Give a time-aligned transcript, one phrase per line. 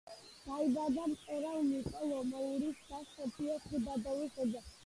[0.45, 4.77] დაიბადა მწერალ ნიკო ლომოურის და სოფიო ხუდადოვის ოჯახში.